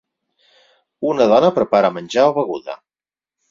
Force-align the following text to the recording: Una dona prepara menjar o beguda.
Una 1.09 1.27
dona 1.33 1.53
prepara 1.59 1.93
menjar 1.99 2.27
o 2.33 2.35
beguda. 2.41 2.79